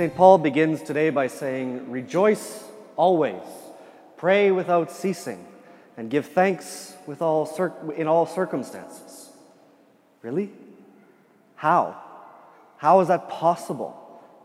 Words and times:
St. 0.00 0.16
Paul 0.16 0.38
begins 0.38 0.80
today 0.80 1.10
by 1.10 1.26
saying, 1.26 1.90
Rejoice 1.90 2.64
always, 2.96 3.42
pray 4.16 4.50
without 4.50 4.90
ceasing, 4.90 5.46
and 5.98 6.08
give 6.08 6.24
thanks 6.24 6.94
with 7.06 7.20
all 7.20 7.44
in 7.94 8.06
all 8.06 8.24
circumstances. 8.24 9.28
Really? 10.22 10.52
How? 11.54 12.00
How 12.78 13.00
is 13.00 13.08
that 13.08 13.28
possible? 13.28 13.92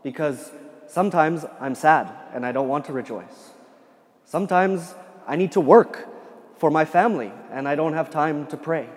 Because 0.02 0.50
sometimes 0.88 1.46
I'm 1.58 1.74
sad 1.74 2.12
and 2.34 2.44
I 2.44 2.52
don't 2.52 2.68
want 2.68 2.84
to 2.84 2.92
rejoice. 2.92 3.52
Sometimes 4.26 4.94
I 5.26 5.36
need 5.36 5.52
to 5.52 5.62
work 5.62 6.06
for 6.58 6.70
my 6.70 6.84
family 6.84 7.32
and 7.50 7.66
I 7.66 7.76
don't 7.76 7.94
have 7.94 8.10
time 8.10 8.46
to 8.48 8.58
pray. 8.58 8.90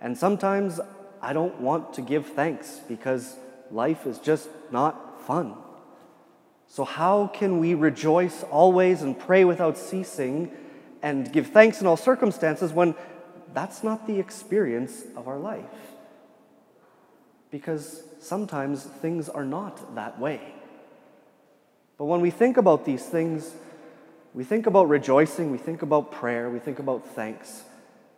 And 0.00 0.16
sometimes 0.16 0.80
I 1.20 1.34
don't 1.34 1.60
want 1.60 1.92
to 1.92 2.00
give 2.00 2.28
thanks 2.28 2.80
because 2.88 3.36
life 3.70 4.06
is 4.06 4.18
just 4.18 4.48
not 4.70 5.20
fun. 5.26 5.56
So, 6.68 6.84
how 6.84 7.28
can 7.28 7.58
we 7.60 7.74
rejoice 7.74 8.42
always 8.44 9.02
and 9.02 9.18
pray 9.18 9.44
without 9.44 9.78
ceasing 9.78 10.50
and 11.02 11.30
give 11.32 11.48
thanks 11.48 11.80
in 11.80 11.86
all 11.86 11.96
circumstances 11.96 12.72
when 12.72 12.94
that's 13.52 13.84
not 13.84 14.06
the 14.06 14.18
experience 14.18 15.04
of 15.16 15.28
our 15.28 15.38
life? 15.38 15.64
Because 17.50 18.02
sometimes 18.20 18.82
things 18.82 19.28
are 19.28 19.44
not 19.44 19.94
that 19.94 20.18
way. 20.18 20.54
But 21.96 22.06
when 22.06 22.20
we 22.20 22.30
think 22.30 22.56
about 22.56 22.84
these 22.84 23.04
things, 23.04 23.54
we 24.32 24.42
think 24.42 24.66
about 24.66 24.88
rejoicing, 24.88 25.52
we 25.52 25.58
think 25.58 25.82
about 25.82 26.10
prayer, 26.10 26.50
we 26.50 26.58
think 26.58 26.80
about 26.80 27.06
thanks, 27.06 27.62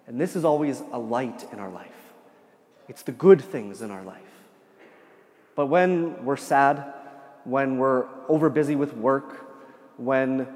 and 0.07 0.19
this 0.19 0.35
is 0.35 0.45
always 0.45 0.83
a 0.93 0.99
light 0.99 1.45
in 1.53 1.59
our 1.59 1.71
life. 1.71 1.93
It's 2.89 3.03
the 3.03 3.13
good 3.13 3.43
things 3.43 3.83
in 3.83 3.91
our 3.91 4.03
life. 4.03 4.23
But 5.57 5.67
when 5.67 6.25
we're 6.25 6.37
sad, 6.37 6.95
when 7.47 7.79
we're 7.79 8.07
overbusy 8.29 8.77
with 8.77 8.95
work, 8.95 9.47
when 9.97 10.49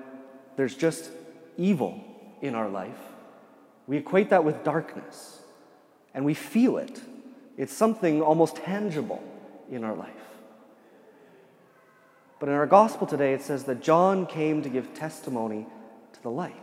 there's 0.57 0.75
just 0.75 1.11
evil 1.57 2.05
in 2.43 2.55
our 2.55 2.69
life, 2.69 2.99
we 3.87 3.97
equate 3.97 4.31
that 4.31 4.45
with 4.45 4.65
darkness 4.65 5.41
and 6.13 6.25
we 6.25 6.35
feel 6.35 6.77
it. 6.79 7.01
It's 7.57 7.73
something 7.73 8.21
almost 8.21 8.57
tangible 8.57 9.23
in 9.71 9.85
our 9.85 9.95
life. 9.95 10.11
But 12.41 12.49
in 12.49 12.55
our 12.55 12.67
gospel 12.67 13.07
today, 13.07 13.35
it 13.35 13.43
says 13.43 13.65
that 13.65 13.83
John 13.83 14.27
came 14.27 14.63
to 14.63 14.69
give 14.69 14.95
testimony 14.95 15.67
to 16.15 16.23
the 16.23 16.31
light. 16.31 16.55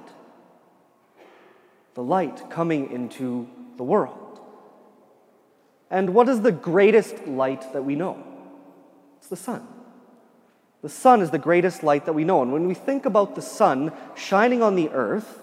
The 1.93 2.03
light 2.03 2.49
coming 2.49 2.91
into 2.91 3.47
the 3.77 3.83
world. 3.83 4.39
And 5.89 6.13
what 6.13 6.27
is 6.27 6.41
the 6.41 6.51
greatest 6.51 7.27
light 7.27 7.71
that 7.73 7.83
we 7.83 7.95
know? 7.95 8.21
It's 9.19 9.27
the 9.27 9.35
sun. 9.35 9.67
The 10.81 10.89
sun 10.89 11.21
is 11.21 11.31
the 11.31 11.39
greatest 11.39 11.83
light 11.83 12.05
that 12.05 12.13
we 12.13 12.23
know. 12.23 12.41
And 12.41 12.51
when 12.51 12.67
we 12.67 12.73
think 12.73 13.05
about 13.05 13.35
the 13.35 13.41
sun 13.41 13.91
shining 14.15 14.61
on 14.61 14.75
the 14.75 14.89
earth, 14.89 15.41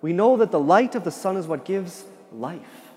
we 0.00 0.12
know 0.12 0.36
that 0.38 0.50
the 0.50 0.60
light 0.60 0.94
of 0.94 1.04
the 1.04 1.10
sun 1.10 1.36
is 1.36 1.46
what 1.46 1.64
gives 1.64 2.04
life. 2.32 2.92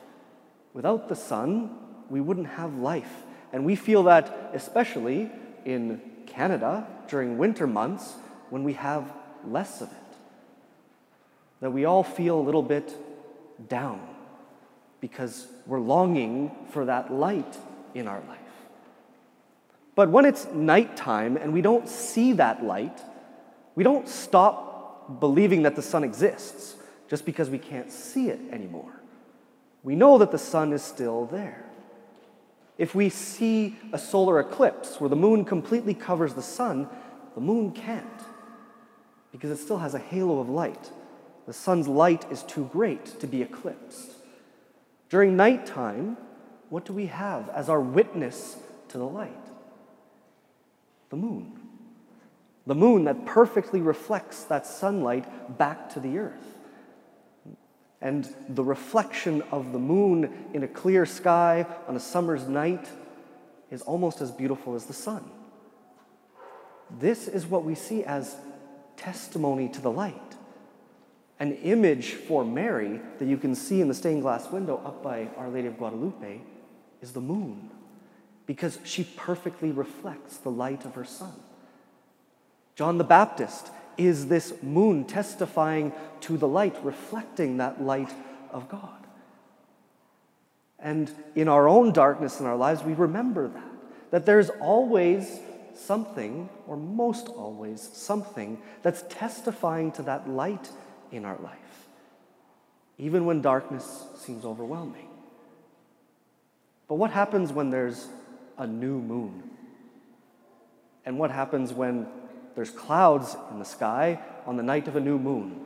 Without 0.73 1.09
the 1.09 1.15
sun, 1.15 1.77
we 2.09 2.21
wouldn't 2.21 2.47
have 2.47 2.75
life. 2.75 3.11
And 3.51 3.65
we 3.65 3.75
feel 3.75 4.03
that 4.03 4.51
especially 4.53 5.29
in 5.65 6.01
Canada 6.25 6.87
during 7.07 7.37
winter 7.37 7.67
months 7.67 8.13
when 8.49 8.63
we 8.63 8.73
have 8.73 9.11
less 9.45 9.81
of 9.81 9.91
it. 9.91 9.97
That 11.59 11.71
we 11.71 11.85
all 11.85 12.03
feel 12.03 12.39
a 12.39 12.41
little 12.41 12.63
bit 12.63 12.93
down 13.69 14.01
because 14.99 15.47
we're 15.65 15.79
longing 15.79 16.51
for 16.71 16.85
that 16.85 17.13
light 17.13 17.57
in 17.93 18.07
our 18.07 18.21
life. 18.27 18.42
But 19.95 20.09
when 20.09 20.25
it's 20.25 20.47
nighttime 20.47 21.37
and 21.37 21.53
we 21.53 21.61
don't 21.61 21.87
see 21.87 22.33
that 22.33 22.63
light, 22.63 22.99
we 23.75 23.83
don't 23.83 24.07
stop 24.07 25.19
believing 25.19 25.63
that 25.63 25.75
the 25.75 25.81
sun 25.81 26.03
exists 26.03 26.75
just 27.09 27.25
because 27.25 27.49
we 27.49 27.59
can't 27.59 27.91
see 27.91 28.29
it 28.29 28.39
anymore. 28.51 29.01
We 29.83 29.95
know 29.95 30.17
that 30.17 30.31
the 30.31 30.37
sun 30.37 30.73
is 30.73 30.81
still 30.81 31.25
there. 31.25 31.63
If 32.77 32.95
we 32.95 33.09
see 33.09 33.77
a 33.91 33.99
solar 33.99 34.39
eclipse 34.39 34.99
where 34.99 35.09
the 35.09 35.15
moon 35.15 35.45
completely 35.45 35.93
covers 35.93 36.33
the 36.33 36.41
sun, 36.41 36.89
the 37.35 37.41
moon 37.41 37.71
can't 37.71 38.07
because 39.31 39.51
it 39.51 39.57
still 39.57 39.79
has 39.79 39.93
a 39.93 39.99
halo 39.99 40.39
of 40.39 40.49
light. 40.49 40.91
The 41.45 41.53
sun's 41.53 41.87
light 41.87 42.25
is 42.31 42.43
too 42.43 42.69
great 42.71 43.19
to 43.19 43.27
be 43.27 43.41
eclipsed. 43.41 44.11
During 45.09 45.35
nighttime, 45.35 46.17
what 46.69 46.85
do 46.85 46.93
we 46.93 47.07
have 47.07 47.49
as 47.49 47.69
our 47.69 47.81
witness 47.81 48.57
to 48.89 48.97
the 48.97 49.05
light? 49.05 49.31
The 51.13 51.17
moon. 51.17 51.51
The 52.65 52.73
moon 52.73 53.03
that 53.03 53.23
perfectly 53.27 53.81
reflects 53.81 54.45
that 54.45 54.65
sunlight 54.65 55.59
back 55.59 55.93
to 55.93 55.99
the 55.99 56.17
earth. 56.17 56.57
And 58.01 58.27
the 58.49 58.63
reflection 58.63 59.43
of 59.51 59.73
the 59.73 59.77
moon 59.77 60.33
in 60.55 60.63
a 60.63 60.67
clear 60.67 61.05
sky 61.05 61.67
on 61.87 61.95
a 61.95 61.99
summer's 61.99 62.47
night 62.47 62.87
is 63.69 63.83
almost 63.83 64.21
as 64.21 64.31
beautiful 64.31 64.73
as 64.73 64.85
the 64.85 64.93
sun. 64.93 65.29
This 66.99 67.27
is 67.27 67.45
what 67.45 67.63
we 67.63 67.75
see 67.75 68.03
as 68.03 68.35
testimony 68.97 69.69
to 69.69 69.81
the 69.81 69.91
light. 69.91 70.35
An 71.39 71.53
image 71.57 72.13
for 72.13 72.43
Mary 72.43 72.99
that 73.19 73.25
you 73.25 73.37
can 73.37 73.53
see 73.53 73.81
in 73.81 73.87
the 73.87 73.93
stained 73.93 74.23
glass 74.23 74.49
window 74.49 74.81
up 74.83 75.03
by 75.03 75.27
Our 75.37 75.49
Lady 75.49 75.67
of 75.67 75.77
Guadalupe 75.77 76.41
is 77.03 77.13
the 77.13 77.21
moon, 77.21 77.69
because 78.45 78.79
she 78.83 79.03
perfectly 79.03 79.71
reflects 79.71 80.37
the 80.37 80.51
light 80.51 80.85
of 80.85 80.95
her 80.95 81.05
son. 81.05 81.33
John 82.75 82.97
the 82.97 83.03
Baptist 83.03 83.69
is 83.97 84.27
this 84.27 84.53
moon 84.61 85.05
testifying 85.05 85.93
to 86.21 86.37
the 86.37 86.47
light, 86.47 86.75
reflecting 86.83 87.57
that 87.57 87.81
light 87.81 88.11
of 88.51 88.67
God. 88.69 88.89
And 90.79 91.09
in 91.35 91.47
our 91.47 91.67
own 91.67 91.93
darkness 91.93 92.39
in 92.39 92.45
our 92.45 92.57
lives, 92.57 92.83
we 92.83 92.93
remember 92.93 93.47
that, 93.47 93.71
that 94.11 94.25
there's 94.25 94.49
always 94.49 95.39
something, 95.75 96.49
or 96.67 96.75
most 96.75 97.29
always 97.29 97.81
something, 97.81 98.61
that's 98.81 99.03
testifying 99.09 99.91
to 99.93 100.01
that 100.03 100.29
light 100.29 100.69
in 101.11 101.25
our 101.25 101.37
life, 101.37 101.87
even 102.97 103.25
when 103.25 103.41
darkness 103.41 104.05
seems 104.17 104.43
overwhelming. 104.43 105.07
But 106.87 106.95
what 106.95 107.11
happens 107.11 107.53
when 107.53 107.69
there's 107.69 108.07
a 108.57 108.67
new 108.67 108.99
moon? 108.99 109.43
And 111.05 111.17
what 111.17 111.31
happens 111.31 111.73
when 111.73 112.07
there's 112.55 112.69
clouds 112.69 113.35
in 113.51 113.59
the 113.59 113.65
sky 113.65 114.19
on 114.45 114.57
the 114.57 114.63
night 114.63 114.87
of 114.87 114.95
a 114.95 114.99
new 114.99 115.17
moon. 115.17 115.59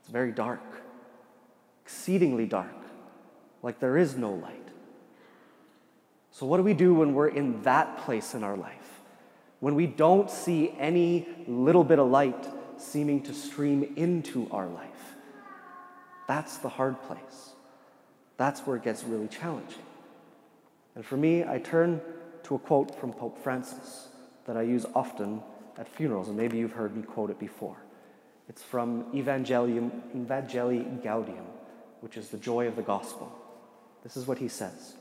It's 0.00 0.10
very 0.10 0.32
dark, 0.32 0.60
exceedingly 1.84 2.46
dark, 2.46 2.74
like 3.62 3.80
there 3.80 3.96
is 3.96 4.16
no 4.16 4.32
light. 4.32 4.60
So, 6.30 6.46
what 6.46 6.58
do 6.58 6.62
we 6.62 6.74
do 6.74 6.94
when 6.94 7.14
we're 7.14 7.28
in 7.28 7.62
that 7.62 7.98
place 7.98 8.34
in 8.34 8.42
our 8.42 8.56
life? 8.56 9.00
When 9.60 9.74
we 9.74 9.86
don't 9.86 10.30
see 10.30 10.74
any 10.78 11.26
little 11.46 11.84
bit 11.84 11.98
of 11.98 12.08
light 12.08 12.46
seeming 12.76 13.22
to 13.22 13.32
stream 13.32 13.94
into 13.96 14.48
our 14.50 14.66
life? 14.66 14.88
That's 16.28 16.58
the 16.58 16.68
hard 16.68 17.00
place. 17.02 17.52
That's 18.36 18.60
where 18.62 18.76
it 18.76 18.82
gets 18.82 19.04
really 19.04 19.28
challenging. 19.28 19.78
And 20.94 21.04
for 21.04 21.16
me, 21.16 21.44
I 21.44 21.58
turn 21.58 22.00
to 22.44 22.54
a 22.54 22.58
quote 22.58 22.98
from 22.98 23.12
Pope 23.12 23.42
Francis 23.42 24.08
that 24.46 24.56
I 24.56 24.62
use 24.62 24.86
often 24.94 25.42
at 25.78 25.88
funerals, 25.88 26.28
and 26.28 26.36
maybe 26.36 26.58
you've 26.58 26.72
heard 26.72 26.96
me 26.96 27.02
quote 27.02 27.30
it 27.30 27.38
before. 27.38 27.76
It's 28.48 28.62
from 28.62 29.04
Evangelium, 29.12 29.90
Evangelii 30.14 31.02
Gaudium, 31.02 31.46
which 32.00 32.16
is 32.16 32.28
the 32.28 32.38
joy 32.38 32.68
of 32.68 32.76
the 32.76 32.82
gospel. 32.82 33.32
This 34.02 34.16
is 34.16 34.26
what 34.26 34.38
he 34.38 34.48
says. 34.48 34.94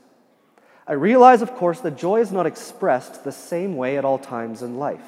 I 0.87 0.93
realize, 0.93 1.41
of 1.41 1.53
course, 1.55 1.79
that 1.81 1.97
joy 1.97 2.21
is 2.21 2.31
not 2.31 2.45
expressed 2.45 3.23
the 3.23 3.31
same 3.31 3.75
way 3.75 3.97
at 3.97 4.05
all 4.05 4.17
times 4.17 4.61
in 4.61 4.79
life, 4.79 5.05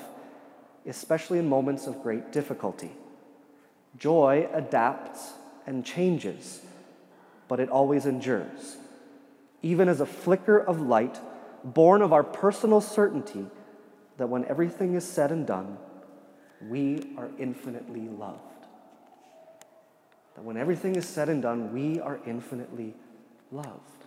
especially 0.86 1.40
in 1.40 1.50
moments 1.50 1.88
of 1.88 2.04
great 2.04 2.32
difficulty. 2.32 2.92
Joy 3.98 4.50
adapts 4.54 5.34
and 5.66 5.86
changes, 5.86 6.62
but 7.48 7.60
it 7.60 7.70
always 7.70 8.06
endures. 8.06 8.78
Even 9.62 9.90
as 9.90 10.02
a 10.02 10.06
flicker 10.06 10.58
of 10.58 10.82
light 10.82 11.20
born 11.64 12.02
of 12.02 12.14
our 12.14 12.24
personal 12.24 12.80
certainty 12.80 13.46
that 14.18 14.28
when 14.28 14.46
everything 14.46 14.94
is 14.94 15.06
said 15.06 15.32
and 15.32 15.46
done, 15.48 15.78
we 16.62 17.14
are 17.18 17.30
infinitely 17.38 18.08
loved. 18.08 18.40
That 20.36 20.44
when 20.44 20.58
everything 20.58 20.96
is 20.96 21.08
said 21.08 21.30
and 21.30 21.42
done, 21.42 21.74
we 21.74 22.00
are 22.00 22.20
infinitely 22.26 22.94
loved. 23.52 24.06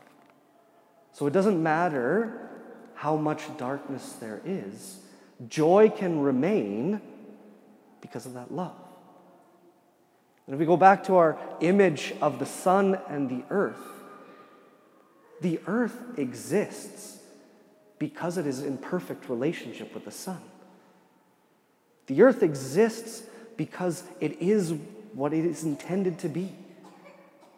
So 1.13 1.27
it 1.27 1.33
doesn't 1.33 1.61
matter 1.61 2.49
how 2.95 3.17
much 3.17 3.57
darkness 3.57 4.13
there 4.21 4.41
is, 4.45 4.99
joy 5.49 5.89
can 5.89 6.21
remain 6.21 7.01
because 8.01 8.27
of 8.27 8.35
that 8.35 8.53
love. 8.53 8.77
And 10.47 10.55
if 10.55 10.61
we 10.61 10.67
go 10.67 10.77
back 10.77 11.05
to 11.05 11.17
our 11.17 11.39
image 11.61 12.15
of 12.21 12.39
the 12.39 12.47
sun 12.47 12.99
and 13.09 13.29
the 13.29 13.45
earth, 13.51 13.98
the 15.41 15.61
earth 15.67 16.19
exists 16.19 17.19
because 17.99 18.39
it 18.39 18.47
is 18.47 18.63
in 18.63 18.79
perfect 18.79 19.29
relationship 19.29 19.95
with 19.95 20.05
the 20.05 20.11
sun. 20.11 20.41
The 22.07 22.23
earth 22.23 22.43
exists 22.43 23.23
because 23.57 24.03
it 24.21 24.41
is 24.41 24.75
what 25.13 25.33
it 25.33 25.45
is 25.45 25.65
intended 25.65 26.19
to 26.21 26.29
be. 26.29 26.53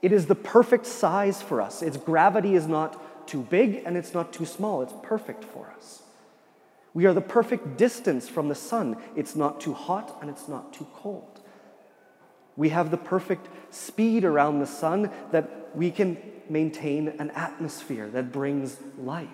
It 0.03 0.13
is 0.13 0.27
the 0.27 0.35
perfect 0.35 0.87
size 0.87 1.43
for 1.43 1.61
us. 1.61 1.83
Its 1.83 1.97
gravity 1.97 2.55
is 2.55 2.67
not 2.67 3.27
too 3.27 3.43
big 3.43 3.83
and 3.85 3.97
it's 3.97 4.15
not 4.15 4.33
too 4.33 4.47
small. 4.47 4.83
It's 4.83 4.95
perfect 5.03 5.45
for 5.45 5.73
us. 5.77 6.03
We 6.95 7.07
are 7.07 7.13
the 7.13 7.21
perfect 7.21 7.77
distance 7.77 8.29
from 8.29 8.49
the 8.49 8.55
sun. 8.55 8.97
It's 9.15 9.37
not 9.37 9.61
too 9.61 9.75
hot 9.75 10.19
and 10.21 10.31
it's 10.31 10.49
not 10.49 10.73
too 10.73 10.87
cold. 10.95 11.40
We 12.57 12.71
have 12.71 12.91
the 12.91 12.97
perfect 12.97 13.49
speed 13.73 14.25
around 14.25 14.59
the 14.59 14.67
sun 14.67 15.11
that 15.33 15.75
we 15.75 15.91
can 15.91 16.19
maintain 16.49 17.09
an 17.19 17.31
atmosphere 17.31 18.09
that 18.11 18.33
brings 18.33 18.77
life. 18.99 19.29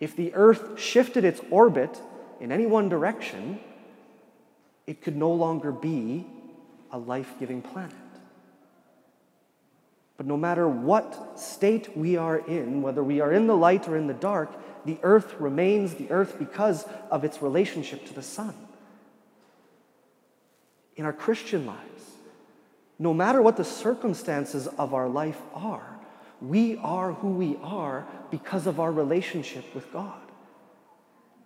If 0.00 0.16
the 0.16 0.34
earth 0.34 0.80
shifted 0.80 1.24
its 1.24 1.40
orbit 1.50 2.00
in 2.40 2.50
any 2.50 2.66
one 2.66 2.88
direction, 2.88 3.60
it 4.86 5.02
could 5.02 5.16
no 5.16 5.30
longer 5.30 5.70
be 5.70 6.26
a 6.90 6.98
life 6.98 7.34
giving 7.38 7.62
planet. 7.62 7.94
But 10.16 10.26
no 10.26 10.36
matter 10.36 10.68
what 10.68 11.38
state 11.38 11.96
we 11.96 12.16
are 12.16 12.38
in, 12.38 12.82
whether 12.82 13.02
we 13.02 13.20
are 13.20 13.32
in 13.32 13.46
the 13.46 13.56
light 13.56 13.88
or 13.88 13.96
in 13.96 14.06
the 14.06 14.14
dark, 14.14 14.50
the 14.84 14.98
earth 15.02 15.34
remains 15.38 15.94
the 15.94 16.10
earth 16.10 16.38
because 16.38 16.84
of 17.10 17.24
its 17.24 17.40
relationship 17.40 18.04
to 18.06 18.14
the 18.14 18.22
sun. 18.22 18.54
In 21.00 21.06
our 21.06 21.14
Christian 21.14 21.64
lives, 21.64 22.04
no 22.98 23.14
matter 23.14 23.40
what 23.40 23.56
the 23.56 23.64
circumstances 23.64 24.66
of 24.66 24.92
our 24.92 25.08
life 25.08 25.40
are, 25.54 25.98
we 26.42 26.76
are 26.76 27.14
who 27.14 27.28
we 27.28 27.56
are 27.62 28.06
because 28.30 28.66
of 28.66 28.78
our 28.78 28.92
relationship 28.92 29.74
with 29.74 29.90
God. 29.94 30.20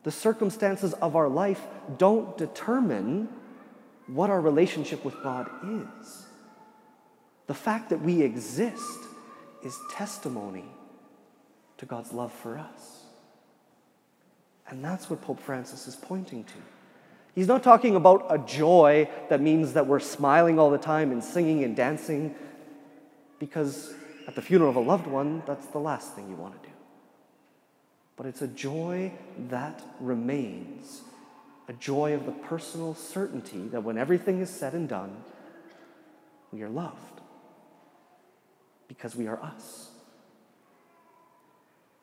The 0.02 0.10
circumstances 0.10 0.92
of 0.94 1.14
our 1.14 1.28
life 1.28 1.60
don't 1.98 2.36
determine 2.36 3.28
what 4.08 4.28
our 4.28 4.40
relationship 4.40 5.04
with 5.04 5.22
God 5.22 5.48
is. 5.62 6.26
The 7.46 7.54
fact 7.54 7.90
that 7.90 8.00
we 8.00 8.22
exist 8.22 8.98
is 9.62 9.78
testimony 9.88 10.64
to 11.78 11.86
God's 11.86 12.12
love 12.12 12.32
for 12.32 12.58
us. 12.58 13.04
And 14.68 14.84
that's 14.84 15.08
what 15.08 15.22
Pope 15.22 15.38
Francis 15.38 15.86
is 15.86 15.94
pointing 15.94 16.42
to. 16.42 16.54
He's 17.34 17.48
not 17.48 17.62
talking 17.62 17.96
about 17.96 18.26
a 18.30 18.38
joy 18.38 19.10
that 19.28 19.40
means 19.40 19.72
that 19.72 19.86
we're 19.86 20.00
smiling 20.00 20.58
all 20.58 20.70
the 20.70 20.78
time 20.78 21.10
and 21.10 21.22
singing 21.22 21.64
and 21.64 21.74
dancing, 21.74 22.34
because 23.40 23.92
at 24.28 24.34
the 24.34 24.42
funeral 24.42 24.70
of 24.70 24.76
a 24.76 24.80
loved 24.80 25.06
one, 25.06 25.42
that's 25.46 25.66
the 25.66 25.78
last 25.78 26.14
thing 26.14 26.28
you 26.28 26.36
want 26.36 26.62
to 26.62 26.68
do. 26.68 26.74
But 28.16 28.26
it's 28.26 28.42
a 28.42 28.46
joy 28.46 29.12
that 29.48 29.82
remains, 29.98 31.02
a 31.68 31.72
joy 31.72 32.14
of 32.14 32.24
the 32.24 32.32
personal 32.32 32.94
certainty 32.94 33.66
that 33.68 33.82
when 33.82 33.98
everything 33.98 34.40
is 34.40 34.48
said 34.48 34.72
and 34.72 34.88
done, 34.88 35.16
we 36.52 36.62
are 36.62 36.68
loved 36.68 37.20
because 38.86 39.16
we 39.16 39.26
are 39.26 39.42
us. 39.42 39.90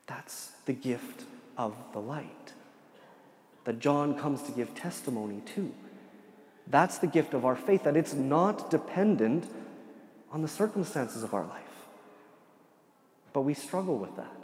That's 0.07 0.51
the 0.65 0.73
gift 0.73 1.23
of 1.57 1.73
the 1.93 1.99
light 1.99 2.53
that 3.65 3.79
John 3.79 4.17
comes 4.17 4.41
to 4.43 4.51
give 4.51 4.73
testimony 4.75 5.41
to. 5.55 5.73
That's 6.67 6.97
the 6.97 7.07
gift 7.07 7.33
of 7.33 7.45
our 7.45 7.55
faith, 7.55 7.83
that 7.83 7.97
it's 7.97 8.13
not 8.13 8.69
dependent 8.69 9.51
on 10.31 10.41
the 10.41 10.47
circumstances 10.47 11.23
of 11.23 11.33
our 11.33 11.45
life. 11.45 11.61
But 13.33 13.41
we 13.41 13.53
struggle 13.53 13.97
with 13.97 14.15
that. 14.17 14.37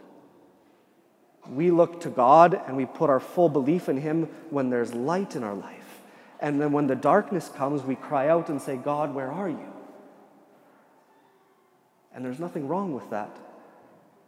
We 1.48 1.70
look 1.70 2.00
to 2.02 2.10
God 2.10 2.60
and 2.66 2.76
we 2.76 2.84
put 2.84 3.08
our 3.08 3.20
full 3.20 3.48
belief 3.48 3.88
in 3.88 3.96
Him 3.96 4.24
when 4.50 4.70
there's 4.70 4.92
light 4.92 5.34
in 5.34 5.42
our 5.42 5.54
life. 5.54 6.00
And 6.40 6.60
then 6.60 6.72
when 6.72 6.86
the 6.86 6.94
darkness 6.94 7.48
comes, 7.48 7.82
we 7.82 7.96
cry 7.96 8.28
out 8.28 8.48
and 8.48 8.60
say, 8.60 8.76
God, 8.76 9.14
where 9.14 9.32
are 9.32 9.48
you? 9.48 9.72
And 12.14 12.24
there's 12.24 12.38
nothing 12.38 12.68
wrong 12.68 12.94
with 12.94 13.08
that 13.10 13.36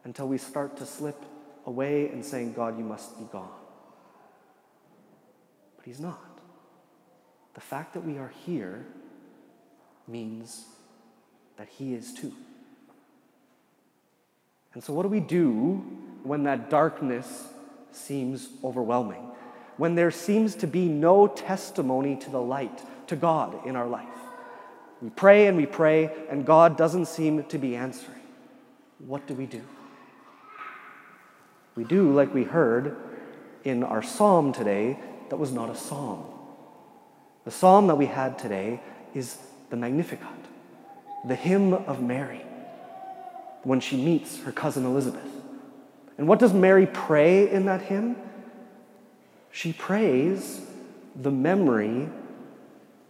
until 0.05 0.29
we 0.29 0.39
start 0.39 0.77
to 0.79 0.87
slip 0.87 1.23
away 1.67 2.09
and 2.09 2.25
saying, 2.25 2.55
God, 2.55 2.79
you 2.79 2.85
must 2.85 3.19
be 3.19 3.25
gone. 3.25 3.51
But 5.81 5.87
He's 5.87 6.00
not. 6.00 6.41
The 7.55 7.61
fact 7.62 7.94
that 7.94 8.05
we 8.05 8.19
are 8.19 8.32
here 8.44 8.85
means 10.06 10.67
that 11.56 11.69
He 11.69 11.94
is 11.94 12.12
too. 12.12 12.35
And 14.75 14.85
so, 14.85 14.93
what 14.93 15.05
do 15.05 15.09
we 15.09 15.21
do 15.21 15.77
when 16.23 16.43
that 16.44 16.69
darkness 16.69 17.49
seems 17.93 18.50
overwhelming? 18.62 19.27
When 19.79 19.94
there 19.94 20.11
seems 20.11 20.55
to 20.56 20.67
be 20.67 20.87
no 20.87 21.27
testimony 21.27 22.15
to 22.17 22.31
the 22.31 22.41
light, 22.41 22.82
to 23.06 23.17
God 23.17 23.67
in 23.67 23.75
our 23.75 23.87
life? 23.87 24.06
We 25.00 25.09
pray 25.09 25.47
and 25.47 25.56
we 25.56 25.65
pray, 25.65 26.11
and 26.29 26.44
God 26.44 26.77
doesn't 26.77 27.06
seem 27.06 27.43
to 27.44 27.59
be 27.59 27.75
answering. 27.75 28.21
What 28.99 29.27
do 29.27 29.32
we 29.32 29.47
do? 29.47 29.62
We 31.75 31.85
do, 31.85 32.12
like 32.12 32.35
we 32.35 32.44
heard 32.44 32.94
in 33.65 33.82
our 33.82 34.03
psalm 34.03 34.53
today, 34.53 34.99
that 35.31 35.37
was 35.37 35.53
not 35.53 35.71
a 35.71 35.77
psalm. 35.77 36.25
The 37.44 37.50
psalm 37.50 37.87
that 37.87 37.97
we 37.97 38.06
had 38.06 38.38
today 38.38 38.81
is 39.15 39.38
the 39.71 39.77
Magnificat, 39.77 40.27
the 41.27 41.35
hymn 41.35 41.73
of 41.73 42.03
Mary 42.03 42.43
when 43.62 43.81
she 43.81 43.97
meets 43.97 44.43
her 44.43 44.53
cousin 44.53 44.85
Elizabeth. 44.85 45.23
And 46.19 46.29
what 46.29 46.38
does 46.38 46.53
Mary 46.53 46.87
pray 46.87 47.50
in 47.50 47.67
that 47.67 47.82
hymn? 47.82 48.17
She 49.50 49.73
prays 49.73 50.61
the 51.17 51.31
memory 51.31 52.09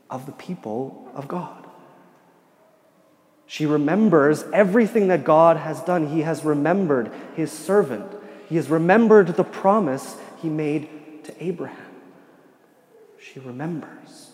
of 0.09 0.27
the 0.27 0.33
people 0.33 1.11
of 1.15 1.29
God. 1.29 1.67
She 3.47 3.67
remembers 3.67 4.45
everything 4.53 5.09
that 5.09 5.25
God 5.25 5.57
has 5.57 5.81
done. 5.81 6.09
He 6.09 6.21
has 6.21 6.45
remembered 6.45 7.11
his 7.35 7.51
servant. 7.51 8.07
He 8.49 8.57
has 8.57 8.69
remembered 8.69 9.29
the 9.29 9.45
promise 9.45 10.17
he 10.41 10.49
made 10.49 11.25
to 11.25 11.45
Abraham. 11.45 11.90
She 13.21 13.39
remembers. 13.41 14.31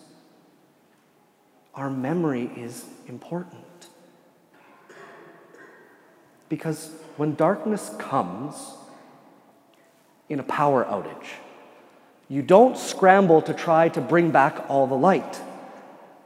Our 1.75 1.89
memory 1.89 2.49
is 2.55 2.85
important. 3.07 3.87
Because 6.49 6.91
when 7.17 7.35
darkness 7.35 7.91
comes 7.99 8.55
in 10.29 10.39
a 10.39 10.43
power 10.43 10.85
outage, 10.85 11.27
you 12.29 12.41
don't 12.41 12.77
scramble 12.77 13.41
to 13.43 13.53
try 13.53 13.89
to 13.89 14.01
bring 14.01 14.31
back 14.31 14.65
all 14.69 14.87
the 14.87 14.95
light 14.95 15.41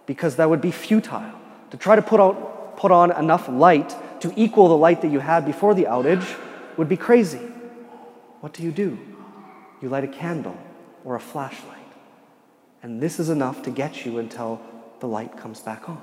because 0.06 0.36
that 0.38 0.50
would 0.50 0.62
be 0.62 0.72
futile. 0.72 1.32
To 1.72 1.78
try 1.78 1.96
to 1.96 2.02
put, 2.02 2.20
out, 2.20 2.78
put 2.78 2.92
on 2.92 3.12
enough 3.12 3.48
light 3.48 3.96
to 4.22 4.34
equal 4.36 4.68
the 4.68 4.78
light 4.78 5.02
that 5.02 5.12
you 5.12 5.20
had 5.20 5.46
before 5.46 5.74
the 5.74 5.84
outage 5.84 6.38
would 6.78 6.90
be 6.90 6.98
crazy. 6.98 7.42
What 8.42 8.54
do 8.54 8.64
you 8.64 8.72
do? 8.72 8.98
You 9.82 9.90
light 9.90 10.04
a 10.04 10.08
candle 10.08 10.58
or 11.04 11.16
a 11.16 11.20
flashlight. 11.20 11.81
And 12.84 13.02
this 13.02 13.20
is 13.20 13.30
enough 13.30 13.62
to 13.64 13.70
get 13.70 14.06
you 14.06 14.18
until 14.18 14.62
the 15.00 15.08
light 15.08 15.38
comes 15.38 15.60
back 15.60 15.88
on. 15.88 16.02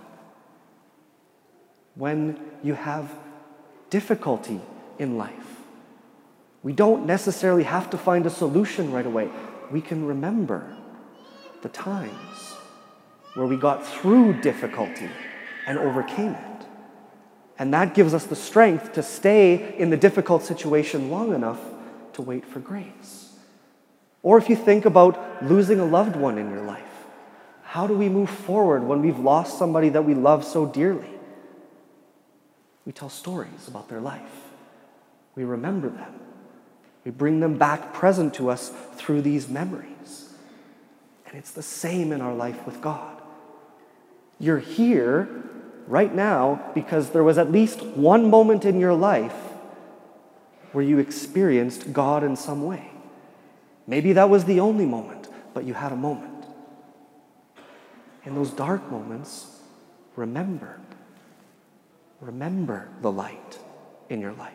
When 1.95 2.39
you 2.63 2.75
have 2.75 3.11
difficulty 3.91 4.61
in 4.99 5.17
life. 5.17 5.33
We 6.63 6.73
don't 6.73 7.07
necessarily 7.07 7.63
have 7.65 7.91
to 7.91 7.99
find 7.99 8.27
a 8.27 8.31
solution 8.31 8.93
right 8.93 9.07
away. 9.07 9.31
We 9.71 9.81
can 9.81 10.07
remember 10.07 10.77
the 11.63 11.69
times 11.69 12.55
where 13.35 13.47
we 13.47 13.57
got 13.57 13.87
through 13.87 14.41
difficulty 14.41 15.09
and 15.67 15.79
overcame 15.79 16.33
it. 16.33 16.67
And 17.59 17.73
that 17.75 17.95
gives 17.95 18.15
us 18.15 18.25
the 18.25 18.37
strength 18.37 18.93
to 18.95 19.03
stay 19.03 19.77
in 19.79 19.91
the 19.91 19.97
difficult 19.97 20.43
situation 20.43 21.11
long 21.11 21.35
enough 21.35 21.61
to 22.15 22.23
wait 22.23 22.45
for 22.45 22.61
grace. 22.61 23.28
Or 24.23 24.39
if 24.39 24.49
you 24.49 24.57
think 24.57 24.85
about 24.85 25.45
losing 25.45 25.81
a 25.81 25.85
loved 25.85 26.17
one 26.17 26.39
in 26.39 26.51
your 26.51 26.63
life, 26.63 26.83
how 27.63 27.87
do 27.87 27.95
we 27.95 28.09
move 28.09 28.31
forward 28.31 28.83
when 28.83 29.03
we've 29.03 29.19
lost 29.19 29.59
somebody 29.59 29.91
that 29.91 30.03
we 30.03 30.15
love 30.15 30.45
so 30.45 30.67
dearly? 30.67 31.11
We 32.85 32.93
tell 32.93 33.11
stories 33.11 33.69
about 33.69 33.89
their 33.89 34.01
life. 34.01 34.23
We 35.35 35.45
remember 35.45 35.89
them. 35.89 36.15
We 37.05 37.11
bring 37.11 37.41
them 37.41 37.59
back 37.59 37.93
present 37.93 38.35
to 38.35 38.51
us 38.51 38.73
through 38.95 39.23
these 39.23 39.49
memories. 39.49 40.33
And 41.27 41.37
it's 41.37 41.51
the 41.51 41.63
same 41.63 42.13
in 42.13 42.21
our 42.21 42.35
life 42.35 42.65
with 42.67 42.81
God. 42.81 43.21
You're 44.41 44.59
here 44.59 45.29
right 45.87 46.15
now 46.15 46.71
because 46.75 47.11
there 47.11 47.25
was 47.25 47.39
at 47.39 47.53
least 47.53 47.83
one 47.83 48.31
moment 48.31 48.65
in 48.65 48.81
your 48.81 48.95
life 48.95 49.37
where 50.73 50.85
you 50.85 50.99
experienced 50.99 51.93
God 51.93 52.25
in 52.25 52.37
some 52.37 52.65
way. 52.65 52.91
Maybe 53.89 54.13
that 54.13 54.31
was 54.31 54.45
the 54.45 54.61
only 54.61 54.87
moment, 54.87 55.27
but 55.53 55.65
you 55.65 55.75
had 55.75 55.91
a 55.91 55.97
moment. 55.97 56.45
In 58.25 58.37
those 58.37 58.53
dark 58.53 58.89
moments, 58.93 59.59
remember 60.15 60.79
Remember 62.21 62.89
the 63.01 63.13
light 63.13 63.59
in 64.09 64.21
your 64.21 64.33
life. 64.33 64.55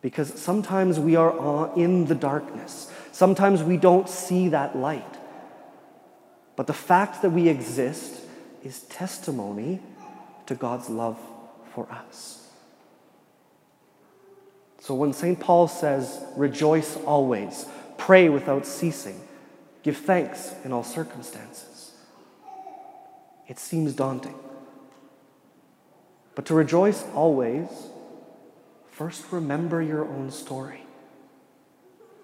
Because 0.00 0.38
sometimes 0.38 1.00
we 1.00 1.16
are 1.16 1.72
in 1.76 2.04
the 2.04 2.14
darkness. 2.14 2.92
Sometimes 3.10 3.62
we 3.62 3.76
don't 3.76 4.08
see 4.08 4.48
that 4.48 4.76
light. 4.76 5.16
But 6.56 6.66
the 6.66 6.72
fact 6.72 7.22
that 7.22 7.30
we 7.30 7.48
exist 7.48 8.20
is 8.62 8.82
testimony 8.82 9.80
to 10.46 10.54
God's 10.54 10.88
love 10.88 11.18
for 11.72 11.90
us. 11.90 12.47
So 14.80 14.94
when 14.94 15.12
St. 15.12 15.38
Paul 15.38 15.68
says, 15.68 16.22
rejoice 16.36 16.96
always, 16.98 17.66
pray 17.96 18.28
without 18.28 18.64
ceasing, 18.64 19.20
give 19.82 19.96
thanks 19.96 20.54
in 20.64 20.72
all 20.72 20.84
circumstances, 20.84 21.92
it 23.48 23.58
seems 23.58 23.94
daunting. 23.94 24.34
But 26.34 26.46
to 26.46 26.54
rejoice 26.54 27.04
always, 27.14 27.68
first 28.90 29.24
remember 29.32 29.82
your 29.82 30.04
own 30.04 30.30
story. 30.30 30.82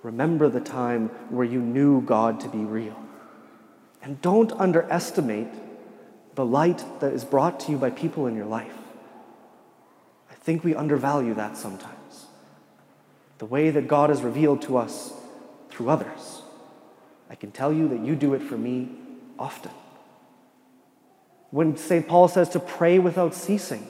Remember 0.05 0.49
the 0.49 0.61
time 0.61 1.09
where 1.31 1.47
you 1.47 1.61
knew 1.61 2.03
God 2.03 2.39
to 2.41 2.49
be 2.49 2.59
real. 2.59 3.01
And 4.03 4.21
don't 4.21 4.53
underestimate 4.53 5.49
the 6.35 6.45
light 6.45 6.85
that 7.01 7.13
is 7.13 7.25
brought 7.25 7.59
to 7.61 7.73
you 7.73 7.79
by 7.79 7.91
people 7.91 8.27
in 8.27 8.37
your 8.37 8.47
life. 8.47 8.77
I 10.31 10.35
think 10.35 10.63
we 10.63 10.75
undervalue 10.75 11.35
that 11.35 11.57
sometimes. 11.57 12.04
The 13.45 13.51
way 13.51 13.69
that 13.69 13.89
God 13.89 14.11
is 14.11 14.23
revealed 14.23 14.63
to 14.63 14.79
us 14.79 15.13
through 15.69 15.91
others. 15.91 16.41
I 17.29 17.35
can 17.35 17.53
tell 17.53 17.75
you 17.75 17.89
that 17.89 18.01
you 18.01 18.17
do 18.17 18.33
it 18.33 18.41
for 18.41 18.57
me 18.57 18.89
often. 19.39 19.71
When 21.51 21.77
St. 21.77 22.09
Paul 22.09 22.29
says 22.29 22.49
to 22.49 22.59
pray 22.59 22.99
without 22.99 23.35
ceasing, 23.35 23.87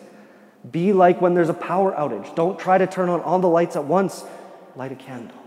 be 0.68 0.92
like 0.92 1.20
when 1.20 1.34
there's 1.34 1.50
a 1.50 1.54
power 1.54 1.92
outage. 1.92 2.34
Don't 2.34 2.58
try 2.58 2.78
to 2.78 2.86
turn 2.88 3.08
on 3.08 3.20
all 3.20 3.38
the 3.38 3.46
lights 3.46 3.76
at 3.76 3.84
once, 3.84 4.24
light 4.74 4.90
a 4.90 4.96
candle. 4.96 5.38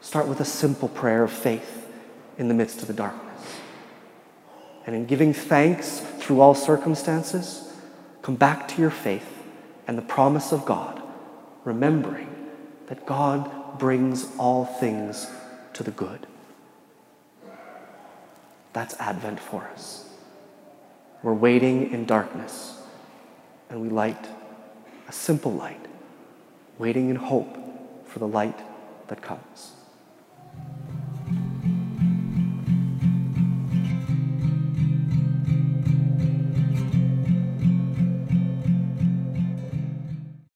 Start 0.00 0.26
with 0.26 0.40
a 0.40 0.46
simple 0.46 0.88
prayer 0.88 1.22
of 1.22 1.30
faith 1.30 1.92
in 2.38 2.48
the 2.48 2.54
midst 2.54 2.80
of 2.80 2.86
the 2.88 2.94
darkness. 2.94 3.60
And 4.86 4.96
in 4.96 5.04
giving 5.04 5.34
thanks 5.34 6.00
through 6.20 6.40
all 6.40 6.54
circumstances, 6.54 7.70
come 8.22 8.36
back 8.36 8.66
to 8.68 8.80
your 8.80 8.88
faith 8.88 9.44
and 9.86 9.98
the 9.98 10.02
promise 10.16 10.52
of 10.52 10.64
God, 10.64 11.02
remembering 11.64 12.29
that 12.90 13.06
God 13.06 13.78
brings 13.78 14.26
all 14.36 14.64
things 14.66 15.30
to 15.74 15.84
the 15.84 15.92
good. 15.92 16.26
That's 18.72 18.94
Advent 18.98 19.38
for 19.38 19.70
us. 19.72 20.08
We're 21.22 21.32
waiting 21.32 21.92
in 21.92 22.04
darkness, 22.04 22.82
and 23.68 23.80
we 23.80 23.88
light 23.88 24.26
a 25.08 25.12
simple 25.12 25.52
light, 25.52 25.86
waiting 26.78 27.10
in 27.10 27.16
hope 27.16 27.56
for 28.08 28.18
the 28.18 28.28
light 28.28 28.58
that 29.06 29.22
comes. 29.22 29.72